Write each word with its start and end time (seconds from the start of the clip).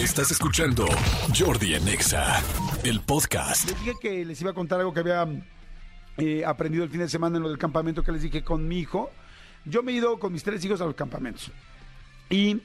Estás 0.00 0.30
escuchando 0.30 0.86
Jordi 1.38 1.74
Anexa, 1.74 2.42
el 2.84 3.02
podcast. 3.02 3.68
Les 3.68 3.78
dije 3.80 3.92
que 4.00 4.24
les 4.24 4.40
iba 4.40 4.50
a 4.50 4.54
contar 4.54 4.80
algo 4.80 4.94
que 4.94 5.00
había 5.00 5.28
eh, 6.16 6.42
aprendido 6.42 6.84
el 6.84 6.90
fin 6.90 7.00
de 7.00 7.08
semana 7.10 7.36
en 7.36 7.42
lo 7.42 7.50
del 7.50 7.58
campamento 7.58 8.02
que 8.02 8.10
les 8.10 8.22
dije 8.22 8.42
con 8.42 8.66
mi 8.66 8.78
hijo. 8.78 9.10
Yo 9.66 9.82
me 9.82 9.92
he 9.92 9.96
ido 9.96 10.18
con 10.18 10.32
mis 10.32 10.42
tres 10.42 10.64
hijos 10.64 10.80
a 10.80 10.86
los 10.86 10.94
campamentos. 10.94 11.52
Y 12.30 12.62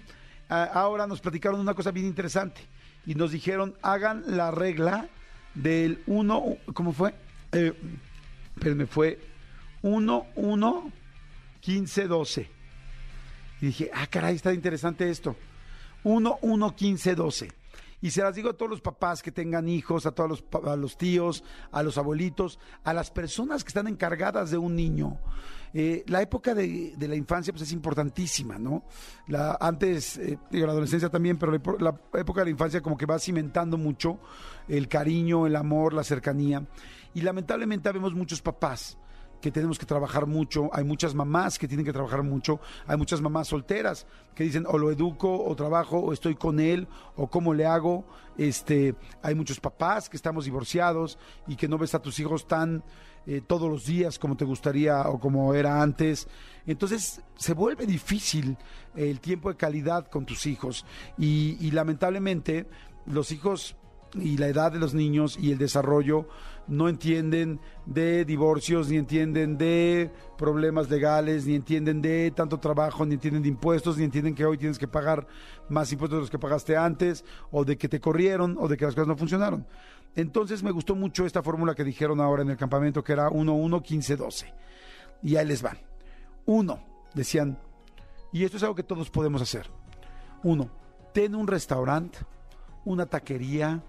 ah, 0.47 0.63
ahora 0.73 1.07
nos 1.07 1.19
platicaron 1.19 1.59
una 1.59 1.73
cosa 1.73 1.91
bien 1.91 2.05
interesante. 2.05 2.61
Y 3.05 3.15
nos 3.15 3.33
dijeron, 3.33 3.75
hagan 3.81 4.23
la 4.27 4.51
regla 4.51 5.09
del 5.55 6.01
1, 6.07 6.57
¿cómo 6.73 6.93
fue? 6.93 7.15
Eh, 7.51 7.73
espérenme, 8.55 8.85
fue 8.85 9.19
1, 9.81 10.27
1, 10.35 10.91
15, 11.59 12.07
12. 12.07 12.49
Y 13.59 13.65
dije, 13.65 13.91
ah, 13.93 14.07
caray, 14.07 14.37
está 14.37 14.53
interesante 14.53 15.09
esto. 15.09 15.35
1, 16.05 16.39
1, 16.41 16.75
15, 16.75 17.15
12. 17.15 17.51
Y 18.01 18.11
se 18.11 18.21
las 18.21 18.35
digo 18.35 18.51
a 18.51 18.53
todos 18.53 18.69
los 18.69 18.81
papás 18.81 19.23
que 19.23 19.31
tengan 19.31 19.67
hijos, 19.67 20.05
a 20.05 20.11
todos 20.11 20.29
los, 20.29 20.43
a 20.63 20.75
los 20.75 20.97
tíos, 20.97 21.43
a 21.71 21.81
los 21.81 21.97
abuelitos, 21.97 22.59
a 22.83 22.93
las 22.93 23.09
personas 23.09 23.63
que 23.63 23.69
están 23.69 23.87
encargadas 23.87 24.51
de 24.51 24.57
un 24.59 24.75
niño. 24.75 25.17
Eh, 25.73 26.03
la 26.07 26.21
época 26.21 26.53
de, 26.53 26.93
la 26.99 27.15
infancia 27.15 27.51
pues 27.51 27.63
es 27.63 27.71
importantísima, 27.71 28.59
¿no? 28.59 28.83
La, 29.27 29.57
antes, 29.59 30.17
eh, 30.17 30.37
digo, 30.51 30.67
la 30.67 30.73
adolescencia 30.73 31.09
también, 31.09 31.37
pero 31.39 31.51
la, 31.51 31.59
la 32.13 32.19
época 32.19 32.41
de 32.41 32.45
la 32.45 32.51
infancia 32.51 32.81
como 32.81 32.97
que 32.97 33.07
va 33.07 33.17
cimentando 33.17 33.75
mucho 33.75 34.19
el 34.67 34.87
cariño, 34.87 35.47
el 35.47 35.55
amor, 35.55 35.93
la 35.93 36.03
cercanía. 36.03 36.63
Y 37.15 37.21
lamentablemente 37.21 37.91
vemos 37.91 38.13
muchos 38.13 38.41
papás 38.43 38.99
que 39.41 39.51
tenemos 39.51 39.77
que 39.77 39.85
trabajar 39.85 40.25
mucho, 40.25 40.69
hay 40.73 40.83
muchas 40.83 41.13
mamás 41.13 41.59
que 41.59 41.67
tienen 41.67 41.85
que 41.85 41.93
trabajar 41.93 42.23
mucho, 42.23 42.59
hay 42.87 42.97
muchas 42.97 43.21
mamás 43.21 43.47
solteras 43.47 44.07
que 44.33 44.43
dicen 44.43 44.65
o 44.67 44.77
lo 44.77 44.91
educo 44.91 45.43
o 45.43 45.55
trabajo 45.55 45.99
o 45.99 46.13
estoy 46.13 46.35
con 46.35 46.59
él 46.59 46.87
o 47.15 47.27
cómo 47.27 47.53
le 47.53 47.65
hago, 47.65 48.05
este, 48.37 48.95
hay 49.21 49.35
muchos 49.35 49.59
papás 49.59 50.09
que 50.09 50.17
estamos 50.17 50.45
divorciados 50.45 51.17
y 51.47 51.55
que 51.55 51.67
no 51.67 51.77
ves 51.77 51.95
a 51.95 52.01
tus 52.01 52.19
hijos 52.19 52.47
tan 52.47 52.83
eh, 53.27 53.41
todos 53.45 53.69
los 53.69 53.85
días 53.85 54.19
como 54.19 54.37
te 54.37 54.45
gustaría 54.45 55.01
o 55.09 55.19
como 55.19 55.53
era 55.53 55.81
antes, 55.81 56.27
entonces 56.67 57.21
se 57.35 57.53
vuelve 57.53 57.85
difícil 57.85 58.57
el 58.95 59.19
tiempo 59.19 59.49
de 59.49 59.57
calidad 59.57 60.07
con 60.07 60.25
tus 60.25 60.45
hijos. 60.45 60.85
Y, 61.17 61.57
y 61.59 61.71
lamentablemente 61.71 62.67
los 63.05 63.31
hijos 63.31 63.75
y 64.13 64.37
la 64.37 64.47
edad 64.47 64.71
de 64.71 64.79
los 64.79 64.93
niños 64.93 65.37
y 65.39 65.51
el 65.51 65.57
desarrollo 65.57 66.27
no 66.67 66.89
entienden 66.89 67.59
de 67.85 68.25
divorcios, 68.25 68.89
ni 68.89 68.97
entienden 68.97 69.57
de 69.57 70.11
problemas 70.37 70.89
legales, 70.89 71.45
ni 71.45 71.55
entienden 71.55 72.01
de 72.01 72.31
tanto 72.35 72.59
trabajo, 72.59 73.05
ni 73.05 73.15
entienden 73.15 73.43
de 73.43 73.49
impuestos, 73.49 73.97
ni 73.97 74.03
entienden 74.03 74.33
que 74.33 74.45
hoy 74.45 74.57
tienes 74.57 74.79
que 74.79 74.87
pagar 74.87 75.27
más 75.69 75.91
impuestos 75.91 76.17
de 76.17 76.21
los 76.21 76.29
que 76.29 76.39
pagaste 76.39 76.75
antes, 76.75 77.23
o 77.51 77.65
de 77.65 77.77
que 77.77 77.87
te 77.87 77.99
corrieron, 77.99 78.57
o 78.59 78.67
de 78.67 78.77
que 78.77 78.85
las 78.85 78.95
cosas 78.95 79.07
no 79.07 79.17
funcionaron. 79.17 79.67
Entonces 80.15 80.63
me 80.63 80.71
gustó 80.71 80.95
mucho 80.95 81.25
esta 81.25 81.43
fórmula 81.43 81.75
que 81.75 81.83
dijeron 81.83 82.21
ahora 82.21 82.41
en 82.41 82.49
el 82.49 82.57
campamento, 82.57 83.03
que 83.03 83.13
era 83.13 83.29
1, 83.29 83.53
1, 83.53 83.83
15, 83.83 84.15
12. 84.15 84.53
Y 85.23 85.35
ahí 85.35 85.45
les 85.45 85.61
van. 85.61 85.77
Uno, 86.45 86.79
decían, 87.13 87.59
y 88.31 88.43
esto 88.43 88.57
es 88.57 88.63
algo 88.63 88.75
que 88.75 88.83
todos 88.83 89.09
podemos 89.09 89.41
hacer. 89.41 89.69
Uno, 90.43 90.69
ten 91.13 91.35
un 91.35 91.47
restaurante, 91.47 92.19
una 92.85 93.05
taquería, 93.05 93.83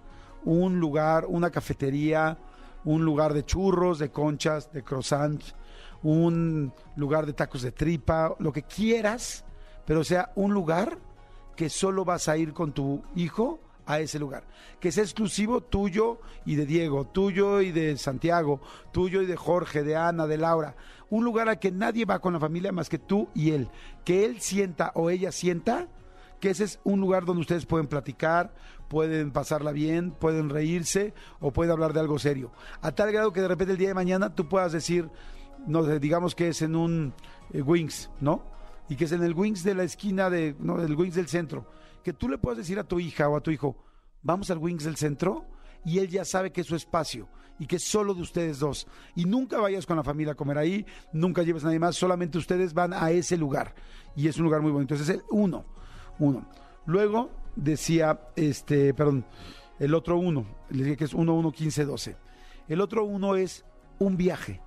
un 0.47 0.81
lugar, 0.81 1.27
una 1.29 1.51
cafetería, 1.51 2.39
un 2.85 3.05
lugar 3.05 3.35
de 3.35 3.45
churros, 3.45 3.99
de 3.99 4.11
conchas, 4.11 4.73
de 4.73 4.83
croissants, 4.83 5.55
un 6.03 6.73
lugar 6.95 7.27
de 7.27 7.33
tacos 7.33 7.63
de 7.63 7.73
tripa, 7.73 8.35
lo 8.39 8.53
que 8.53 8.63
quieras, 8.63 9.45
pero 9.85 10.05
sea 10.05 10.31
un 10.37 10.55
lugar 10.55 10.99
que 11.57 11.69
solo 11.69 12.05
vas 12.05 12.29
a 12.29 12.37
ir 12.37 12.53
con 12.53 12.73
tu 12.73 13.03
hijo 13.17 13.59
a 13.87 13.99
ese 13.99 14.19
lugar, 14.19 14.45
que 14.79 14.93
sea 14.93 15.03
exclusivo 15.03 15.63
tuyo 15.63 16.21
y 16.45 16.55
de 16.55 16.67
Diego, 16.67 17.07
tuyo 17.07 17.61
y 17.61 17.73
de 17.73 17.97
Santiago, 17.97 18.61
tuyo 18.93 19.23
y 19.23 19.27
de 19.27 19.37
Jorge, 19.37 19.83
de 19.83 19.97
Ana, 19.97 20.27
de 20.27 20.39
Laura, 20.39 20.77
un 21.11 21.25
lugar 21.25 21.49
al 21.49 21.59
que 21.59 21.73
nadie 21.73 22.05
va 22.05 22.21
con 22.21 22.35
la 22.35 22.41
familia 22.41 22.73
más 22.73 22.89
que 22.89 22.99
tú 22.99 23.29
y 23.35 23.51
él, 23.51 23.69
que 24.05 24.25
él 24.25 24.41
sienta 24.41 24.93
o 24.95 25.11
ella 25.11 25.33
sienta 25.33 25.89
que 26.41 26.51
ese 26.51 26.65
es 26.65 26.81
un 26.85 27.01
lugar 27.01 27.25
donde 27.25 27.41
ustedes 27.41 27.67
pueden 27.67 27.87
platicar, 27.87 28.55
pueden 28.89 29.31
pasarla 29.31 29.73
bien, 29.73 30.11
pueden 30.11 30.51
reírse 30.51 31.15
o 31.41 31.53
pueden 31.53 31.73
hablar 31.73 31.93
de 31.93 32.01
algo 32.01 32.19
serio. 32.19 32.53
A 32.81 32.93
tal 32.93 33.13
grado 33.13 33.33
que 33.33 33.41
de 33.41 33.49
repente 33.49 33.73
el 33.73 33.79
día 33.79 33.89
de 33.89 33.95
mañana 33.95 34.35
tú 34.35 34.49
puedas 34.49 34.73
decir, 34.73 35.11
no 35.67 35.83
digamos 35.85 36.35
que 36.35 36.49
es 36.49 36.63
en 36.63 36.77
un 36.77 37.15
eh, 37.53 37.63
Wings, 37.63 38.11
¿no? 38.21 38.43
Y 38.89 38.97
que 38.97 39.05
es 39.05 39.13
en 39.13 39.23
el 39.23 39.35
Wings 39.35 39.65
de 39.65 39.75
la 39.75 39.83
esquina 39.83 40.31
de, 40.31 40.55
no, 40.61 40.81
el 40.81 40.95
Wings 40.95 41.15
del 41.15 41.29
centro. 41.29 41.67
Que 42.05 42.13
tú 42.13 42.29
le 42.29 42.39
puedas 42.39 42.59
decir 42.59 42.79
a 42.79 42.85
tu 42.85 43.01
hija 43.01 43.29
o 43.29 43.37
a 43.37 43.41
tu 43.41 43.51
hijo, 43.51 43.77
vamos 44.23 44.51
al 44.51 44.59
Wings 44.59 44.85
del 44.85 44.97
centro 44.97 45.45
y 45.85 45.99
él 45.99 46.09
ya 46.09 46.25
sabe 46.25 46.53
que 46.53 46.61
es 46.61 46.67
su 46.67 46.77
espacio 46.77 47.29
y 47.59 47.67
que 47.67 47.77
es 47.77 47.85
solo 47.85 48.15
de 48.15 48.23
ustedes 48.23 48.59
dos. 48.59 48.87
Y 49.15 49.25
nunca 49.25 49.59
vayas 49.59 49.87
con 49.87 49.97
la 49.97 50.05
familia 50.05 50.33
a 50.33 50.37
comer 50.37 50.59
ahí, 50.59 50.87
nunca 51.13 51.43
lleves 51.43 51.65
a 51.65 51.67
nadie 51.67 51.79
más, 51.79 51.97
solamente 51.97 52.39
ustedes 52.39 52.75
van 52.75 52.93
a 52.93 53.11
ese 53.11 53.37
lugar. 53.37 53.75
Y 54.15 54.29
es 54.29 54.37
un 54.39 54.45
lugar 54.45 54.63
muy 54.63 54.71
bonito. 54.71 54.95
Ese 54.95 55.05
es 55.05 55.11
el 55.11 55.23
uno. 55.31 55.65
Uno. 56.19 56.47
Luego 56.87 57.31
decía, 57.57 58.21
este, 58.37 58.95
perdón, 58.95 59.25
el 59.79 59.95
otro 59.95 60.19
uno, 60.19 60.47
le 60.71 60.85
dije 60.85 60.97
que 60.97 61.05
es 61.05 61.15
1, 61.15 61.35
1, 61.35 61.53
15, 61.53 61.85
12. 61.85 62.17
El 62.69 62.81
otro 62.81 63.05
uno 63.05 63.37
es 63.37 63.65
un 63.99 64.17
viaje. 64.17 64.61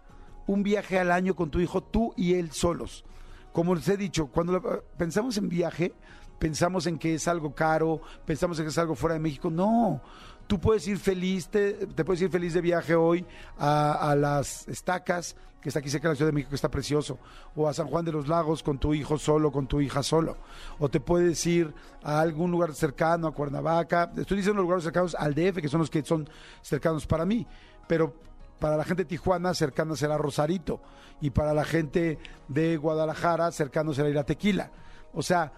Un 0.48 0.64
viaje 0.64 1.00
al 1.00 1.12
año 1.12 1.36
con 1.36 1.52
tu 1.52 1.60
hijo, 1.60 1.82
tú 1.84 2.14
y 2.18 2.36
él 2.36 2.52
solos. 2.52 3.06
Como 3.52 3.76
les 3.76 3.88
he 3.88 3.98
dicho, 3.98 4.28
cuando 4.28 4.84
pensamos 4.98 5.38
en 5.38 5.50
viaje, 5.50 5.94
pensamos 6.40 6.88
en 6.88 6.98
que 6.98 7.16
es 7.16 7.28
algo 7.28 7.54
caro, 7.54 8.02
pensamos 8.26 8.58
en 8.60 8.66
que 8.66 8.70
es 8.70 8.78
algo 8.78 8.96
fuera 8.96 9.16
de 9.16 9.20
México. 9.20 9.50
No, 9.50 10.02
tú 10.50 10.60
puedes 10.60 10.88
ir 10.88 10.98
feliz, 10.98 11.48
te, 11.48 11.74
te 11.74 12.04
puedes 12.04 12.24
ir 12.24 12.32
feliz 12.32 12.56
de 12.56 12.62
viaje 12.62 12.96
hoy 12.96 13.24
a, 13.60 14.16
las 14.18 14.68
estacas, 14.68 15.36
que 15.62 15.70
está 15.70 15.78
aquí 15.78 15.92
cerca 15.92 16.08
de 16.08 16.14
la 16.14 16.16
Ciudad 16.16 16.30
de 16.30 16.34
México, 16.34 16.50
que 16.50 16.56
está 16.56 16.72
precioso, 16.72 17.20
o 17.56 17.68
a 17.68 17.74
San 17.74 17.86
Juan 17.86 18.04
de 18.04 18.12
los 18.12 18.28
Lagos 18.28 18.64
con 18.64 18.80
tu 18.80 18.96
hijo 18.96 19.20
solo, 19.20 19.52
con 19.52 19.68
tu 19.68 19.80
hija 19.80 20.02
solo, 20.02 20.38
o 20.80 20.90
te 20.90 21.00
puedes 21.00 21.46
ir 21.46 21.72
a 22.02 22.20
algún 22.20 22.50
lugar 22.50 22.74
cercano, 22.74 23.28
a 23.28 23.32
Cuernavaca. 23.32 24.12
Estoy 24.18 24.38
diciendo 24.38 24.64
lugares 24.64 24.84
cercanos 24.84 25.14
al 25.14 25.36
DF, 25.36 25.62
que 25.62 25.68
son 25.68 25.82
los 25.82 25.92
que 25.92 26.04
son 26.04 26.28
cercanos 26.64 27.06
para 27.06 27.28
mí, 27.28 27.46
pero 27.88 28.16
para 28.58 28.76
la 28.76 28.86
gente 28.86 29.04
de 29.04 29.10
Tijuana, 29.10 29.54
cercano 29.54 29.96
será 29.96 30.18
Rosarito. 30.18 30.81
Y 31.22 31.30
para 31.30 31.54
la 31.54 31.64
gente 31.64 32.18
de 32.48 32.76
Guadalajara, 32.76 33.52
cercano 33.52 33.94
será 33.94 34.10
ir 34.10 34.18
a 34.18 34.24
Tequila. 34.24 34.72
O 35.14 35.22
sea, 35.22 35.52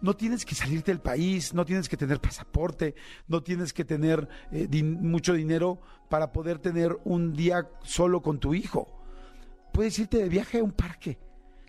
no 0.00 0.14
tienes 0.14 0.44
que 0.44 0.54
salirte 0.54 0.90
del 0.90 1.00
país, 1.00 1.54
no 1.54 1.64
tienes 1.64 1.88
que 1.88 1.96
tener 1.96 2.20
pasaporte, 2.20 2.94
no 3.28 3.42
tienes 3.42 3.72
que 3.72 3.84
tener 3.84 4.28
eh, 4.50 4.82
mucho 4.82 5.34
dinero 5.34 5.80
para 6.08 6.32
poder 6.32 6.58
tener 6.58 6.96
un 7.04 7.34
día 7.34 7.68
solo 7.82 8.22
con 8.22 8.38
tu 8.38 8.54
hijo. 8.54 8.88
Puedes 9.72 9.98
irte 9.98 10.18
de 10.18 10.28
viaje 10.28 10.58
a 10.58 10.64
un 10.64 10.72
parque. 10.72 11.18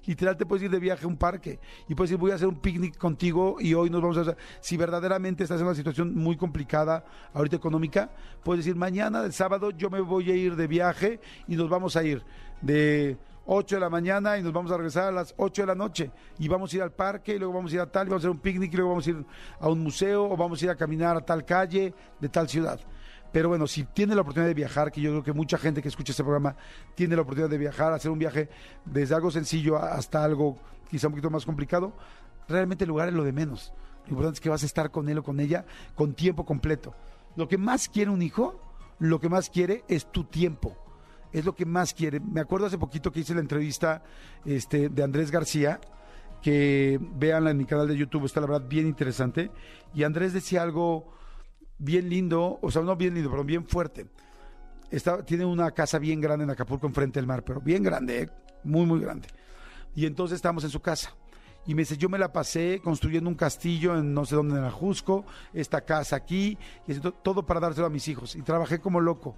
Literal 0.05 0.35
te 0.35 0.47
puedes 0.47 0.63
ir 0.63 0.71
de 0.71 0.79
viaje 0.79 1.05
a 1.05 1.07
un 1.07 1.17
parque 1.17 1.59
y 1.87 1.93
puedes 1.93 2.09
decir 2.09 2.19
voy 2.19 2.31
a 2.31 2.35
hacer 2.35 2.47
un 2.47 2.59
picnic 2.59 2.97
contigo 2.97 3.57
y 3.59 3.75
hoy 3.75 3.91
nos 3.91 4.01
vamos 4.01 4.17
a. 4.17 4.35
Si 4.59 4.75
verdaderamente 4.75 5.43
estás 5.43 5.61
en 5.61 5.67
una 5.67 5.75
situación 5.75 6.15
muy 6.15 6.37
complicada 6.37 7.05
ahorita 7.33 7.55
económica, 7.55 8.09
puedes 8.43 8.65
decir 8.65 8.75
mañana, 8.75 9.23
el 9.23 9.33
sábado, 9.33 9.69
yo 9.69 9.91
me 9.91 10.01
voy 10.01 10.31
a 10.31 10.35
ir 10.35 10.55
de 10.55 10.65
viaje 10.65 11.19
y 11.47 11.55
nos 11.55 11.69
vamos 11.69 11.95
a 11.95 12.03
ir 12.03 12.23
de 12.61 13.17
8 13.53 13.75
de 13.75 13.81
la 13.81 13.89
mañana 13.89 14.37
y 14.37 14.43
nos 14.43 14.53
vamos 14.53 14.71
a 14.71 14.77
regresar 14.77 15.09
a 15.09 15.11
las 15.11 15.33
8 15.35 15.63
de 15.63 15.65
la 15.65 15.75
noche 15.75 16.09
y 16.39 16.47
vamos 16.47 16.71
a 16.71 16.75
ir 16.77 16.81
al 16.83 16.93
parque 16.93 17.35
y 17.35 17.37
luego 17.37 17.55
vamos 17.55 17.73
a 17.73 17.75
ir 17.75 17.81
a 17.81 17.91
tal 17.91 18.07
y 18.07 18.09
vamos 18.09 18.23
a 18.23 18.27
hacer 18.27 18.31
un 18.31 18.39
picnic 18.39 18.71
y 18.71 18.77
luego 18.77 18.91
vamos 18.91 19.07
a 19.07 19.09
ir 19.09 19.25
a 19.59 19.67
un 19.67 19.79
museo 19.81 20.23
o 20.23 20.37
vamos 20.37 20.61
a 20.61 20.65
ir 20.65 20.71
a 20.71 20.75
caminar 20.75 21.17
a 21.17 21.19
tal 21.19 21.43
calle 21.43 21.93
de 22.17 22.29
tal 22.29 22.47
ciudad. 22.47 22.79
Pero 23.33 23.49
bueno, 23.49 23.67
si 23.67 23.83
tiene 23.83 24.15
la 24.15 24.21
oportunidad 24.21 24.47
de 24.47 24.53
viajar, 24.53 24.89
que 24.89 25.01
yo 25.01 25.11
creo 25.11 25.23
que 25.23 25.33
mucha 25.33 25.57
gente 25.57 25.81
que 25.81 25.89
escucha 25.89 26.13
este 26.13 26.23
programa 26.23 26.55
tiene 26.95 27.13
la 27.13 27.23
oportunidad 27.23 27.49
de 27.49 27.57
viajar, 27.57 27.91
hacer 27.91 28.09
un 28.09 28.19
viaje 28.19 28.47
desde 28.85 29.15
algo 29.15 29.29
sencillo 29.31 29.75
hasta 29.75 30.23
algo 30.23 30.57
quizá 30.89 31.07
un 31.07 31.13
poquito 31.13 31.29
más 31.29 31.45
complicado, 31.45 31.91
realmente 32.47 32.85
el 32.85 32.87
lugar 32.87 33.09
es 33.09 33.13
lo 33.13 33.25
de 33.25 33.33
menos. 33.33 33.73
Lo 34.05 34.11
importante 34.11 34.35
es 34.35 34.41
que 34.41 34.49
vas 34.49 34.63
a 34.63 34.65
estar 34.65 34.91
con 34.91 35.09
él 35.09 35.17
o 35.17 35.23
con 35.23 35.41
ella 35.41 35.65
con 35.95 36.13
tiempo 36.13 36.45
completo. 36.45 36.95
Lo 37.35 37.49
que 37.49 37.57
más 37.57 37.89
quiere 37.89 38.11
un 38.11 38.21
hijo, 38.21 38.61
lo 38.97 39.19
que 39.19 39.27
más 39.27 39.49
quiere 39.49 39.83
es 39.89 40.09
tu 40.09 40.23
tiempo. 40.23 40.80
Es 41.31 41.45
lo 41.45 41.55
que 41.55 41.65
más 41.65 41.93
quiere. 41.93 42.19
Me 42.19 42.41
acuerdo 42.41 42.65
hace 42.65 42.77
poquito 42.77 43.11
que 43.11 43.21
hice 43.21 43.33
la 43.33 43.41
entrevista 43.41 44.03
este, 44.45 44.89
de 44.89 45.03
Andrés 45.03 45.31
García, 45.31 45.79
que 46.41 46.99
véanla 47.15 47.51
en 47.51 47.57
mi 47.57 47.65
canal 47.65 47.87
de 47.87 47.95
YouTube, 47.95 48.25
está 48.25 48.41
la 48.41 48.47
verdad 48.47 48.67
bien 48.67 48.87
interesante. 48.87 49.51
Y 49.93 50.03
Andrés 50.03 50.33
decía 50.33 50.61
algo 50.61 51.13
bien 51.77 52.09
lindo, 52.09 52.59
o 52.61 52.71
sea, 52.71 52.81
no 52.81 52.95
bien 52.95 53.13
lindo, 53.13 53.29
pero 53.29 53.43
bien 53.43 53.65
fuerte. 53.67 54.07
Está, 54.89 55.23
tiene 55.23 55.45
una 55.45 55.71
casa 55.71 55.99
bien 55.99 56.19
grande 56.19 56.43
en 56.43 56.51
Acapulco, 56.51 56.85
enfrente 56.85 57.19
del 57.19 57.27
mar, 57.27 57.43
pero 57.43 57.61
bien 57.61 57.81
grande, 57.81 58.23
¿eh? 58.23 58.29
muy, 58.63 58.85
muy 58.85 58.99
grande. 58.99 59.27
Y 59.95 60.05
entonces 60.05 60.35
estábamos 60.35 60.63
en 60.63 60.69
su 60.69 60.81
casa. 60.81 61.13
Y 61.65 61.75
me 61.75 61.83
dice, 61.83 61.95
yo 61.95 62.09
me 62.09 62.17
la 62.17 62.33
pasé 62.33 62.81
construyendo 62.83 63.29
un 63.29 63.35
castillo 63.35 63.97
en 63.97 64.13
no 64.13 64.25
sé 64.25 64.35
dónde, 64.35 64.57
en 64.57 64.63
Ajusco, 64.63 65.25
esta 65.53 65.81
casa 65.81 66.15
aquí, 66.15 66.57
y 66.87 66.93
todo 67.23 67.45
para 67.45 67.59
dárselo 67.59 67.85
a 67.85 67.91
mis 67.91 68.07
hijos. 68.07 68.35
Y 68.35 68.41
trabajé 68.41 68.79
como 68.79 68.99
loco. 68.99 69.35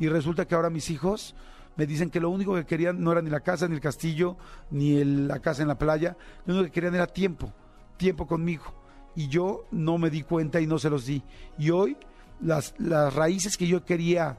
Y 0.00 0.08
resulta 0.08 0.46
que 0.46 0.54
ahora 0.56 0.70
mis 0.70 0.90
hijos 0.90 1.34
me 1.76 1.86
dicen 1.86 2.10
que 2.10 2.18
lo 2.20 2.30
único 2.30 2.54
que 2.54 2.66
querían 2.66 3.00
no 3.00 3.12
era 3.12 3.22
ni 3.22 3.30
la 3.30 3.40
casa, 3.40 3.68
ni 3.68 3.74
el 3.74 3.80
castillo, 3.80 4.36
ni 4.70 4.96
el- 4.96 5.28
la 5.28 5.38
casa 5.38 5.62
en 5.62 5.68
la 5.68 5.78
playa. 5.78 6.16
Lo 6.46 6.54
único 6.54 6.66
que 6.66 6.72
querían 6.72 6.94
era 6.96 7.06
tiempo, 7.06 7.52
tiempo 7.96 8.26
conmigo. 8.26 8.64
y 9.16 9.26
yo 9.28 9.64
no 9.72 9.98
me 9.98 10.08
di 10.08 10.22
cuenta 10.22 10.60
y 10.60 10.68
no 10.68 10.78
se 10.78 10.88
los 10.88 11.04
di. 11.04 11.20
Y 11.58 11.70
hoy 11.70 11.96
las, 12.40 12.74
las 12.78 13.12
raíces 13.12 13.56
que 13.56 13.66
yo 13.66 13.84
quería 13.84 14.38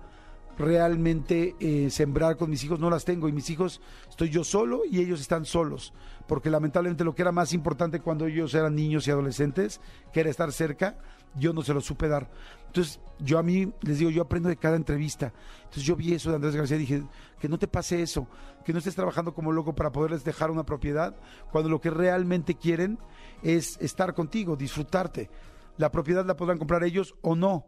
realmente 0.57 1.55
eh, 1.59 1.89
sembrar 1.89 2.37
con 2.37 2.49
mis 2.49 2.63
hijos. 2.63 2.79
No 2.79 2.89
las 2.89 3.05
tengo 3.05 3.27
y 3.27 3.31
mis 3.31 3.49
hijos 3.49 3.81
estoy 4.09 4.29
yo 4.29 4.43
solo 4.43 4.81
y 4.89 4.99
ellos 4.99 5.21
están 5.21 5.45
solos. 5.45 5.93
Porque 6.27 6.49
lamentablemente 6.49 7.03
lo 7.03 7.15
que 7.15 7.21
era 7.21 7.31
más 7.31 7.53
importante 7.53 7.99
cuando 7.99 8.25
ellos 8.25 8.53
eran 8.53 8.75
niños 8.75 9.07
y 9.07 9.11
adolescentes 9.11 9.81
que 10.13 10.21
era 10.21 10.29
estar 10.29 10.51
cerca 10.51 10.97
yo 11.35 11.53
no 11.53 11.61
se 11.61 11.73
lo 11.73 11.81
supe 11.81 12.07
dar. 12.07 12.29
Entonces 12.67 12.99
yo 13.19 13.39
a 13.39 13.43
mí 13.43 13.71
les 13.81 13.99
digo 13.99 14.11
yo 14.11 14.23
aprendo 14.23 14.49
de 14.49 14.57
cada 14.57 14.75
entrevista. 14.75 15.33
Entonces 15.59 15.83
yo 15.83 15.95
vi 15.95 16.13
eso 16.13 16.29
de 16.29 16.35
Andrés 16.35 16.55
García 16.55 16.77
y 16.77 16.81
dije 16.81 17.03
que 17.39 17.49
no 17.49 17.57
te 17.57 17.67
pase 17.67 18.01
eso 18.01 18.27
que 18.63 18.73
no 18.73 18.79
estés 18.79 18.95
trabajando 18.95 19.33
como 19.33 19.51
loco 19.51 19.73
para 19.73 19.91
poderles 19.91 20.23
dejar 20.23 20.51
una 20.51 20.65
propiedad 20.65 21.15
cuando 21.51 21.69
lo 21.69 21.81
que 21.81 21.89
realmente 21.89 22.55
quieren 22.55 22.99
es 23.41 23.77
estar 23.81 24.13
contigo 24.13 24.55
disfrutarte. 24.55 25.29
La 25.77 25.91
propiedad 25.91 26.25
la 26.25 26.35
podrán 26.35 26.57
comprar 26.57 26.83
ellos 26.83 27.15
o 27.21 27.35
no 27.35 27.65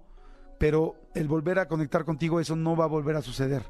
pero 0.64 0.96
el 1.14 1.28
volver 1.28 1.60
a 1.60 1.68
conectar 1.68 2.06
contigo, 2.06 2.40
eso 2.40 2.56
no 2.56 2.78
va 2.78 2.86
a 2.86 2.88
volver 2.88 3.18
a 3.18 3.22
suceder. 3.22 3.66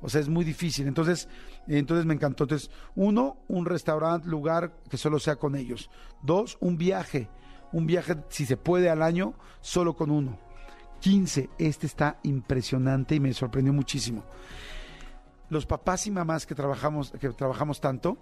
O 0.00 0.08
sea, 0.08 0.22
es 0.22 0.30
muy 0.30 0.42
difícil. 0.42 0.88
Entonces, 0.88 1.28
entonces 1.68 2.06
me 2.06 2.14
encantó. 2.14 2.44
Entonces, 2.44 2.70
uno, 2.94 3.36
un 3.46 3.66
restaurante, 3.66 4.26
lugar 4.26 4.72
que 4.88 4.96
solo 4.96 5.18
sea 5.18 5.36
con 5.36 5.54
ellos. 5.54 5.90
Dos, 6.22 6.56
un 6.60 6.78
viaje. 6.78 7.28
Un 7.72 7.86
viaje, 7.86 8.16
si 8.30 8.46
se 8.46 8.56
puede, 8.56 8.88
al 8.88 9.02
año, 9.02 9.34
solo 9.60 9.94
con 9.94 10.10
uno. 10.10 10.38
15. 11.00 11.50
Este 11.58 11.86
está 11.86 12.18
impresionante 12.22 13.16
y 13.16 13.20
me 13.20 13.34
sorprendió 13.34 13.74
muchísimo. 13.74 14.24
Los 15.50 15.66
papás 15.66 16.06
y 16.06 16.10
mamás 16.10 16.46
que 16.46 16.54
trabajamos, 16.54 17.10
que 17.20 17.28
trabajamos 17.28 17.82
tanto, 17.82 18.16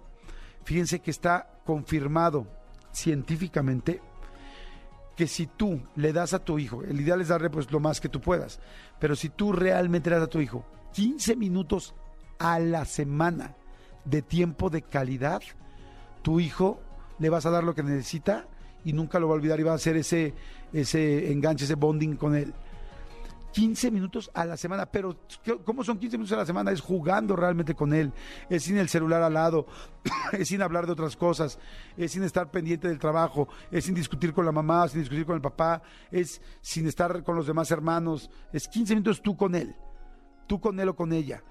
fíjense 0.65 0.99
que 0.99 1.11
está 1.11 1.61
confirmado 1.63 2.47
científicamente 2.91 4.01
que 5.19 5.27
si 5.27 5.47
tú 5.47 5.81
le 5.97 6.13
das 6.13 6.33
a 6.33 6.39
tu 6.39 6.59
hijo, 6.59 6.81
el 6.81 7.01
ideal 7.01 7.19
es 7.19 7.27
darle 7.27 7.49
pues 7.49 7.69
lo 7.73 7.81
más 7.81 7.99
que 7.99 8.07
tú 8.07 8.21
puedas, 8.21 8.61
pero 9.01 9.17
si 9.17 9.27
tú 9.27 9.51
realmente 9.51 10.09
le 10.09 10.15
das 10.15 10.27
a 10.27 10.29
tu 10.29 10.39
hijo 10.39 10.63
15 10.93 11.35
minutos 11.35 11.93
a 12.37 12.57
la 12.57 12.85
semana 12.85 13.53
de 14.05 14.21
tiempo 14.21 14.69
de 14.69 14.81
calidad, 14.81 15.41
tu 16.21 16.39
hijo 16.39 16.79
le 17.19 17.29
vas 17.29 17.45
a 17.45 17.49
dar 17.49 17.65
lo 17.65 17.75
que 17.75 17.83
necesita 17.83 18.47
y 18.85 18.93
nunca 18.93 19.19
lo 19.19 19.27
va 19.27 19.33
a 19.33 19.35
olvidar 19.35 19.59
y 19.59 19.63
va 19.63 19.73
a 19.73 19.75
hacer 19.75 19.97
ese, 19.97 20.33
ese 20.71 21.33
enganche, 21.33 21.65
ese 21.65 21.75
bonding 21.75 22.15
con 22.15 22.33
él. 22.33 22.53
15 23.51 23.91
minutos 23.91 24.29
a 24.33 24.45
la 24.45 24.57
semana, 24.57 24.85
pero 24.85 25.17
¿cómo 25.65 25.83
son 25.83 25.97
15 25.97 26.17
minutos 26.17 26.33
a 26.33 26.41
la 26.41 26.45
semana? 26.45 26.71
Es 26.71 26.81
jugando 26.81 27.35
realmente 27.35 27.75
con 27.75 27.93
él, 27.93 28.13
es 28.49 28.63
sin 28.63 28.77
el 28.77 28.89
celular 28.89 29.21
al 29.21 29.33
lado, 29.33 29.67
es 30.33 30.47
sin 30.47 30.61
hablar 30.61 30.85
de 30.85 30.93
otras 30.93 31.15
cosas, 31.15 31.59
es 31.97 32.11
sin 32.11 32.23
estar 32.23 32.51
pendiente 32.51 32.87
del 32.87 32.99
trabajo, 32.99 33.47
es 33.71 33.85
sin 33.85 33.95
discutir 33.95 34.33
con 34.33 34.45
la 34.45 34.51
mamá, 34.51 34.87
sin 34.87 35.01
discutir 35.01 35.25
con 35.25 35.35
el 35.35 35.41
papá, 35.41 35.81
es 36.11 36.41
sin 36.61 36.87
estar 36.87 37.23
con 37.23 37.35
los 37.35 37.47
demás 37.47 37.71
hermanos, 37.71 38.29
es 38.53 38.67
15 38.67 38.95
minutos 38.95 39.21
tú 39.21 39.35
con 39.35 39.55
él, 39.55 39.75
tú 40.47 40.59
con 40.59 40.79
él 40.79 40.89
o 40.89 40.95
con 40.95 41.13
ella. 41.13 41.43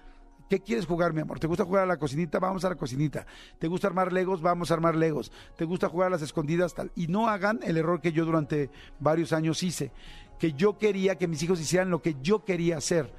¿Qué 0.49 0.61
quieres 0.61 0.87
jugar, 0.87 1.13
mi 1.13 1.21
amor? 1.21 1.39
¿Te 1.39 1.47
gusta 1.47 1.65
jugar 1.65 1.83
a 1.83 1.87
la 1.87 1.99
cocinita? 1.99 2.39
Vamos 2.39 2.65
a 2.65 2.71
la 2.71 2.75
cocinita. 2.75 3.27
¿Te 3.59 3.69
gusta 3.69 3.87
armar 3.87 4.15
legos? 4.15 4.41
Vamos 4.41 4.71
a 4.71 4.75
armar 4.75 4.97
legos. 4.97 5.31
¿Te 5.57 5.67
gusta 5.67 5.91
jugar 5.91 6.07
a 6.07 6.11
las 6.11 6.23
escondidas? 6.23 6.73
Tal. 6.73 6.91
Y 6.97 7.07
no 7.07 7.29
hagan 7.29 7.61
el 7.63 7.77
error 7.77 8.01
que 8.01 8.13
yo 8.13 8.25
durante 8.25 8.71
varios 8.99 9.35
años 9.35 9.63
hice, 9.63 9.93
que 10.39 10.53
yo 10.53 10.79
quería 10.79 11.17
que 11.17 11.29
mis 11.29 11.43
hijos 11.43 11.61
hicieran 11.61 11.91
lo 11.91 12.03
que 12.03 12.17
yo 12.23 12.45
quería 12.45 12.79
hacer. 12.79 13.13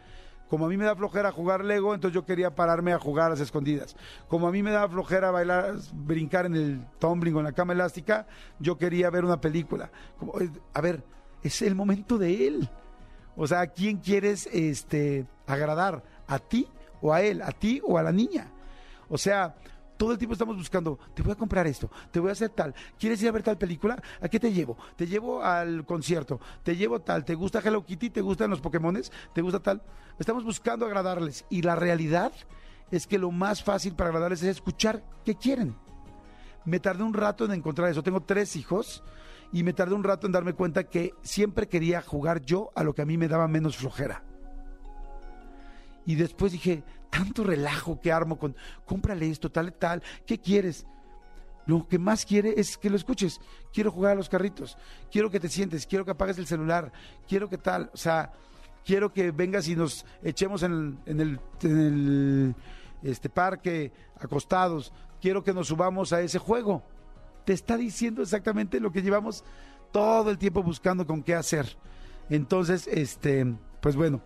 Como 0.50 0.66
a 0.66 0.70
mí 0.70 0.78
me 0.78 0.86
da 0.86 0.96
flojera 0.96 1.32
jugar 1.32 1.64
Lego, 1.64 1.94
entonces 1.94 2.16
yo 2.16 2.26
quería 2.26 2.56
pararme 2.56 2.92
a 2.92 2.98
jugar 2.98 3.28
a 3.28 3.30
las 3.30 3.40
escondidas. 3.40 3.96
Como 4.28 4.48
a 4.48 4.52
mí 4.52 4.64
me 4.64 4.72
da 4.72 4.90
flojera 4.90 5.30
bailar, 5.30 5.76
brincar 5.94 6.48
en 6.48 6.56
el 6.56 6.86
tumbling 6.98 7.36
o 7.36 7.40
en 7.40 7.46
la 7.46 7.52
cama 7.52 7.74
elástica, 7.74 8.26
yo 8.60 8.76
quería 8.76 9.12
ver 9.12 9.24
una 9.24 9.40
película. 9.40 9.92
Como, 10.18 10.40
eh, 10.42 10.50
a 10.74 10.82
ver, 10.82 11.04
es 11.44 11.62
el 11.62 11.76
momento 11.76 12.18
de 12.18 12.48
él. 12.48 12.70
O 13.36 13.46
sea, 13.46 13.62
¿a 13.62 13.68
quién 13.68 13.98
quieres 13.98 14.50
este, 14.52 15.28
agradar? 15.46 16.04
¿A 16.28 16.40
ti 16.40 16.68
o 17.00 17.14
a 17.14 17.22
él? 17.22 17.44
¿A 17.44 17.52
ti 17.52 17.80
o 17.86 18.00
a 18.00 18.04
la 18.04 18.12
niña? 18.12 18.48
O 19.08 19.20
sea, 19.20 19.56
todo 20.00 20.14
el 20.14 20.18
tiempo 20.18 20.32
estamos 20.32 20.56
buscando, 20.56 20.98
te 21.14 21.22
voy 21.22 21.34
a 21.34 21.36
comprar 21.36 21.68
esto, 21.68 21.92
te 22.10 22.22
voy 22.22 22.30
a 22.30 22.32
hacer 22.32 22.52
tal. 22.52 22.74
¿Quieres 22.98 23.22
ir 23.22 23.28
a 23.28 23.34
ver 23.34 23.44
tal 23.44 23.58
película? 23.58 24.02
¿A 24.22 24.30
qué 24.30 24.40
te 24.40 24.54
llevo? 24.54 24.78
Te 24.96 25.06
llevo 25.06 25.44
al 25.44 25.86
concierto, 25.86 26.40
te 26.64 26.78
llevo 26.78 27.02
tal. 27.02 27.26
¿Te 27.26 27.36
gusta 27.36 27.60
Hello 27.60 27.86
Kitty? 27.86 28.10
¿Te 28.10 28.22
gustan 28.22 28.50
los 28.50 28.62
Pokémones? 28.62 29.12
¿Te 29.34 29.42
gusta 29.42 29.60
tal? 29.60 29.84
Estamos 30.18 30.46
buscando 30.46 30.86
agradarles. 30.86 31.46
Y 31.50 31.64
la 31.64 31.76
realidad 31.76 32.32
es 32.92 33.08
que 33.08 33.20
lo 33.20 33.30
más 33.30 33.62
fácil 33.62 33.94
para 33.94 34.08
agradarles 34.08 34.42
es 34.42 34.56
escuchar 34.56 35.04
qué 35.26 35.36
quieren. 35.36 35.76
Me 36.64 36.80
tardé 36.80 37.04
un 37.04 37.14
rato 37.14 37.44
en 37.44 37.52
encontrar 37.52 37.90
eso. 37.90 38.02
Tengo 38.02 38.22
tres 38.22 38.56
hijos 38.56 39.04
y 39.52 39.64
me 39.64 39.74
tardé 39.74 39.96
un 39.96 40.06
rato 40.06 40.28
en 40.28 40.32
darme 40.32 40.54
cuenta 40.54 40.86
que 40.86 41.14
siempre 41.24 41.68
quería 41.68 42.02
jugar 42.02 42.40
yo 42.46 42.72
a 42.74 42.86
lo 42.86 42.96
que 42.96 43.02
a 43.02 43.06
mí 43.06 43.18
me 43.18 43.28
daba 43.28 43.50
menos 43.50 43.76
flojera. 43.76 44.24
Y 46.06 46.16
después 46.16 46.52
dije, 46.52 46.84
tanto 47.10 47.44
relajo 47.44 48.00
que 48.00 48.12
armo 48.12 48.38
con, 48.38 48.56
cómprale 48.86 49.30
esto, 49.30 49.52
tal 49.52 49.74
tal, 49.74 50.02
¿qué 50.26 50.40
quieres? 50.40 50.86
Lo 51.66 51.88
que 51.88 52.00
más 52.00 52.26
quiere 52.26 52.56
es 52.58 52.78
que 52.78 52.90
lo 52.90 52.96
escuches. 52.96 53.40
Quiero 53.72 53.92
jugar 53.92 54.14
a 54.14 54.16
los 54.16 54.30
carritos, 54.30 54.78
quiero 55.12 55.30
que 55.30 55.40
te 55.40 55.50
sientes, 55.50 55.86
quiero 55.86 56.04
que 56.04 56.12
apagues 56.12 56.38
el 56.38 56.48
celular, 56.48 56.92
quiero 57.28 57.48
que 57.50 57.58
tal, 57.58 57.92
o 57.94 57.98
sea, 57.98 58.32
quiero 58.84 59.14
que 59.14 59.32
vengas 59.32 59.68
y 59.68 59.76
nos 59.76 60.06
echemos 60.24 60.64
en 60.64 60.98
el, 61.06 61.40
en 61.64 61.70
el, 61.70 62.56
este 63.04 63.30
parque 63.30 63.92
acostados, 64.20 64.92
quiero 65.22 65.44
que 65.44 65.54
nos 65.54 65.68
subamos 65.68 66.12
a 66.12 66.22
ese 66.22 66.40
juego. 66.40 66.84
Te 67.46 67.54
está 67.54 67.78
diciendo 67.78 68.22
exactamente 68.22 68.80
lo 68.80 68.92
que 68.92 69.02
llevamos 69.02 69.44
todo 69.92 70.32
el 70.32 70.38
tiempo 70.38 70.64
buscando 70.64 71.06
con 71.06 71.24
qué 71.24 71.36
hacer. 71.36 71.78
Entonces, 72.30 72.88
este, 72.88 73.46
pues 73.82 73.96
bueno, 73.96 74.22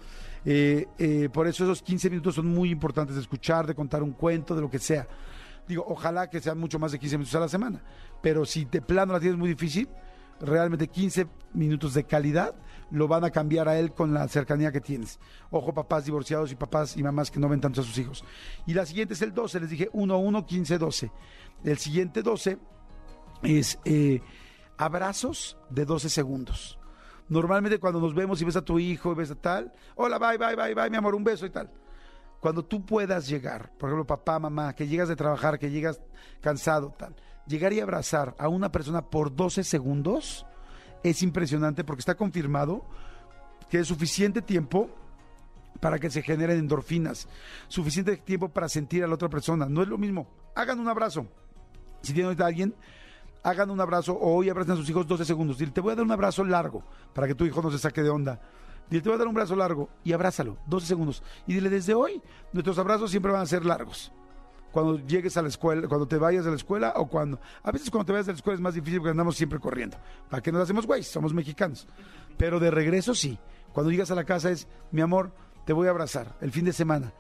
eh, 0.46 0.88
eh, 0.98 1.30
por 1.32 1.48
eso 1.48 1.64
esos 1.64 1.82
15 1.82 2.10
minutos 2.10 2.36
son 2.36 2.48
muy 2.48 2.70
importantes 2.70 3.16
de 3.16 3.22
escuchar, 3.22 3.66
de 3.66 3.76
contar 3.76 4.04
un 4.04 4.12
cuento, 4.12 4.56
de 4.56 4.62
lo 4.62 4.70
que 4.70 4.80
sea. 4.80 5.08
Digo, 5.68 5.86
ojalá 5.88 6.30
que 6.30 6.42
sean 6.42 6.58
mucho 6.58 6.80
más 6.80 6.92
de 6.92 7.00
15 7.00 7.18
minutos 7.18 7.36
a 7.36 7.40
la 7.40 7.48
semana, 7.48 7.82
pero 8.22 8.46
si 8.46 8.66
de 8.66 8.82
plano 8.82 9.14
la 9.14 9.20
tienes 9.20 9.38
muy 9.38 9.50
difícil, 9.50 9.88
realmente 10.42 10.88
15 10.88 11.28
minutos 11.54 11.94
de 11.94 12.04
calidad 12.04 12.54
lo 12.92 13.08
van 13.08 13.24
a 13.24 13.32
cambiar 13.32 13.70
a 13.70 13.80
él 13.80 13.94
con 13.94 14.14
la 14.14 14.28
cercanía 14.28 14.72
que 14.72 14.82
tienes. 14.82 15.20
Ojo, 15.50 15.74
papás 15.74 16.06
divorciados 16.06 16.52
y 16.52 16.56
papás 16.56 16.98
y 16.98 17.04
mamás 17.04 17.32
que 17.32 17.40
no 17.40 17.48
ven 17.48 17.62
tanto 17.62 17.82
a 17.82 17.84
sus 17.84 17.98
hijos. 17.98 18.24
Y 18.68 18.74
la 18.74 18.86
siguiente 18.86 19.14
es 19.14 19.22
el 19.22 19.34
12, 19.34 19.62
les 19.62 19.70
dije 19.70 19.90
1, 19.94 20.18
1, 20.18 20.46
15, 20.46 20.78
12. 20.78 21.12
El 21.64 21.78
siguiente 21.78 22.22
12 22.22 22.58
es 23.44 23.80
eh, 23.86 24.22
abrazos 24.78 25.58
de 25.70 25.86
12 25.86 26.10
segundos. 26.10 26.78
Normalmente 27.30 27.80
cuando 27.80 28.00
nos 28.00 28.14
vemos 28.14 28.42
y 28.42 28.46
ves 28.46 28.56
a 28.56 28.62
tu 28.62 28.80
hijo 28.80 29.12
y 29.12 29.16
ves 29.16 29.32
a 29.32 29.36
tal, 29.36 29.72
hola, 29.96 30.20
bye, 30.20 30.38
bye, 30.38 30.56
bye, 30.56 30.74
bye, 30.74 30.90
mi 30.90 30.98
amor, 30.98 31.16
un 31.16 31.24
beso 31.24 31.46
y 31.46 31.50
tal. 31.50 31.70
Cuando 32.40 32.66
tú 32.66 32.86
puedas 32.86 33.28
llegar, 33.28 33.72
por 33.78 33.90
ejemplo, 33.90 34.06
papá, 34.06 34.38
mamá, 34.38 34.76
que 34.76 34.88
llegas 34.88 35.08
de 35.08 35.16
trabajar, 35.16 35.58
que 35.58 35.72
llegas 35.72 36.02
cansado, 36.42 36.94
tal, 36.98 37.16
llegar 37.48 37.72
y 37.74 37.80
abrazar 37.80 38.36
a 38.38 38.50
una 38.50 38.72
persona 38.72 39.02
por 39.02 39.34
12 39.34 39.64
segundos 39.64 40.46
es 41.04 41.22
impresionante 41.22 41.84
porque 41.84 42.02
está 42.02 42.16
confirmado 42.16 42.86
que 43.70 43.80
es 43.80 43.88
suficiente 43.88 44.42
tiempo 44.42 44.90
para 45.80 46.00
que 46.00 46.10
se 46.10 46.22
generen 46.22 46.60
endorfinas, 46.60 47.28
suficiente 47.68 48.18
tiempo 48.18 48.50
para 48.50 48.70
sentir 48.70 49.04
a 49.04 49.08
la 49.08 49.16
otra 49.16 49.30
persona. 49.30 49.66
No 49.68 49.82
es 49.82 49.88
lo 49.88 49.98
mismo. 49.98 50.28
Hagan 50.56 50.80
un 50.80 50.88
abrazo. 50.88 51.28
Si 52.02 52.14
tienen 52.14 52.42
a 52.42 52.46
alguien, 52.46 52.76
hagan 53.44 53.70
un 53.70 53.80
abrazo 53.82 54.14
o 54.14 54.36
hoy 54.36 54.50
abracen 54.50 54.74
a 54.74 54.78
sus 54.78 54.90
hijos 54.90 55.06
12 55.06 55.26
segundos. 55.26 55.58
Dile, 55.58 55.72
te 55.72 55.82
voy 55.82 55.92
a 55.92 55.96
dar 55.96 56.06
un 56.06 56.12
abrazo 56.12 56.44
largo 56.44 56.84
para 57.14 57.28
que 57.28 57.36
tu 57.36 57.46
hijo 57.46 57.62
no 57.62 57.70
se 57.70 57.78
saque 57.78 58.02
de 58.02 58.10
onda. 58.10 58.40
Dile, 58.90 59.02
te 59.02 59.10
voy 59.10 59.16
a 59.16 59.20
dar 59.20 59.28
un 59.28 59.36
abrazo 59.36 59.56
largo 59.56 59.90
y 60.04 60.14
abrázalo, 60.14 60.58
12 60.68 60.88
segundos. 60.88 61.24
Y 61.46 61.54
dile, 61.54 61.70
desde 61.70 61.94
hoy, 61.94 62.22
nuestros 62.54 62.80
abrazos 62.80 63.12
siempre 63.12 63.32
van 63.32 63.42
a 63.42 63.46
ser 63.46 63.66
largos. 63.66 64.12
Cuando 64.72 64.98
llegues 65.06 65.38
a 65.38 65.44
la 65.44 65.50
escuela, 65.50 65.88
cuando 65.88 66.08
te 66.08 66.18
vayas 66.18 66.46
de 66.46 66.52
la 66.52 66.58
escuela 66.58 66.94
o 66.96 67.08
cuando... 67.08 67.40
A 67.62 67.72
veces 67.72 67.92
cuando 67.92 68.08
te 68.08 68.12
vayas 68.14 68.26
de 68.26 68.34
la 68.34 68.38
escuela 68.38 68.56
es 68.56 68.62
más 68.62 68.74
difícil 68.74 69.00
porque 69.00 69.12
andamos 69.12 69.36
siempre 69.36 69.60
corriendo. 69.60 69.98
¿Para 70.30 70.42
qué 70.42 70.52
nos 70.52 70.64
hacemos 70.64 70.88
güey? 70.88 71.04
Somos 71.04 71.32
mexicanos. 71.32 71.88
Pero 72.38 72.60
de 72.60 72.72
regreso 72.72 73.14
sí. 73.14 73.38
Cuando 73.72 73.92
llegas 73.92 74.10
a 74.10 74.16
la 74.16 74.24
casa 74.24 74.50
es, 74.50 74.68
mi 74.92 75.02
amor, 75.02 75.32
te 75.66 75.74
voy 75.74 75.88
a 75.88 75.92
abrazar 75.92 76.36
el 76.42 76.52
fin 76.52 76.66
de 76.66 76.74
semana 76.74 77.14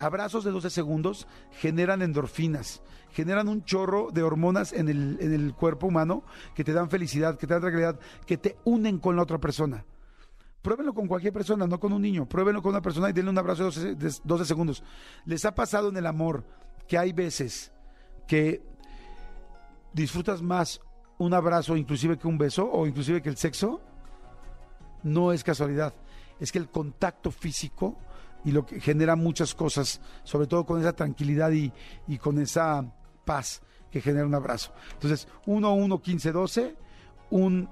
abrazos 0.00 0.42
de 0.44 0.50
12 0.50 0.70
segundos 0.70 1.28
generan 1.52 2.02
endorfinas, 2.02 2.82
generan 3.12 3.48
un 3.48 3.64
chorro 3.64 4.10
de 4.10 4.22
hormonas 4.22 4.72
en 4.72 4.88
el, 4.88 5.18
en 5.20 5.32
el 5.32 5.54
cuerpo 5.54 5.86
humano 5.86 6.24
que 6.54 6.64
te 6.64 6.72
dan 6.72 6.90
felicidad, 6.90 7.38
que 7.38 7.46
te 7.46 7.54
dan 7.54 7.60
tranquilidad, 7.60 8.00
que 8.26 8.38
te 8.38 8.56
unen 8.64 8.98
con 8.98 9.14
la 9.14 9.22
otra 9.22 9.38
persona. 9.38 9.84
Pruébenlo 10.62 10.92
con 10.92 11.06
cualquier 11.06 11.32
persona, 11.32 11.66
no 11.66 11.78
con 11.78 11.92
un 11.92 12.02
niño. 12.02 12.26
Pruébenlo 12.26 12.62
con 12.62 12.70
una 12.70 12.82
persona 12.82 13.08
y 13.08 13.12
denle 13.12 13.30
un 13.30 13.38
abrazo 13.38 13.70
de 13.70 13.94
12, 14.24 14.44
segundos. 14.44 14.82
¿Les 15.24 15.44
ha 15.44 15.54
pasado 15.54 15.88
en 15.88 15.96
el 15.96 16.06
amor 16.06 16.44
que 16.86 16.98
hay 16.98 17.12
veces 17.12 17.72
que 18.26 18.62
disfrutas 19.92 20.42
más 20.42 20.80
un 21.18 21.34
abrazo 21.34 21.76
inclusive 21.76 22.18
que 22.18 22.28
un 22.28 22.38
beso 22.38 22.70
o 22.70 22.86
inclusive 22.86 23.22
que 23.22 23.30
el 23.30 23.36
sexo? 23.36 23.80
No 25.02 25.32
es 25.32 25.42
casualidad. 25.42 25.94
Es 26.38 26.52
que 26.52 26.58
el 26.58 26.68
contacto 26.68 27.30
físico 27.30 27.96
y 28.44 28.52
lo 28.52 28.64
que 28.64 28.80
genera 28.80 29.16
muchas 29.16 29.54
cosas, 29.54 30.00
sobre 30.24 30.46
todo 30.46 30.64
con 30.64 30.80
esa 30.80 30.92
tranquilidad 30.92 31.50
y, 31.50 31.72
con 32.18 32.38
esa 32.40 32.84
paz 33.24 33.62
que 33.90 34.00
genera 34.00 34.26
un 34.26 34.34
abrazo. 34.34 34.72
Entonces, 34.92 35.28
1, 35.46 35.72
1, 35.72 36.02
15, 36.02 36.32
12, 36.32 36.76
un 37.30 37.68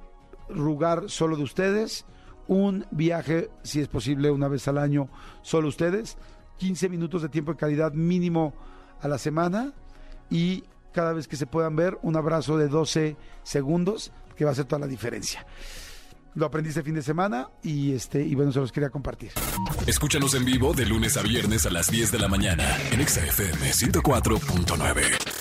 lugar 0.48 1.04
solo 1.08 1.36
de 1.36 1.42
ustedes, 1.42 2.04
un 2.46 2.86
viaje, 2.90 3.50
si 3.62 3.80
es 3.80 3.88
posible, 3.88 4.30
una 4.30 4.48
vez 4.48 4.66
al 4.68 4.78
año, 4.78 5.08
solo 5.42 5.68
ustedes, 5.68 6.16
15 6.58 6.88
minutos 6.88 7.22
de 7.22 7.28
tiempo 7.28 7.52
de 7.52 7.58
calidad 7.58 7.92
mínimo 7.92 8.54
a 9.00 9.08
la 9.08 9.18
semana 9.18 9.72
y 10.30 10.64
cada 10.92 11.12
vez 11.12 11.28
que 11.28 11.36
se 11.36 11.46
puedan 11.46 11.76
ver, 11.76 11.98
un 12.02 12.16
abrazo 12.16 12.58
de 12.58 12.68
12 12.68 13.16
segundos, 13.42 14.12
que 14.34 14.44
va 14.44 14.50
a 14.50 14.52
hacer 14.52 14.64
toda 14.64 14.80
la 14.80 14.86
diferencia. 14.86 15.46
Lo 16.34 16.46
aprendí 16.46 16.68
este 16.70 16.82
fin 16.82 16.94
de 16.94 17.02
semana 17.02 17.48
y 17.62 17.92
este 17.92 18.22
y 18.22 18.34
bueno, 18.34 18.52
se 18.52 18.60
los 18.60 18.72
quería 18.72 18.90
compartir. 18.90 19.32
Escúchanos 19.86 20.34
en 20.34 20.44
vivo 20.44 20.72
de 20.74 20.86
lunes 20.86 21.16
a 21.16 21.22
viernes 21.22 21.66
a 21.66 21.70
las 21.70 21.90
10 21.90 22.12
de 22.12 22.18
la 22.18 22.28
mañana 22.28 22.64
en 22.92 23.06
XFM 23.06 23.70
104.9. 23.72 25.37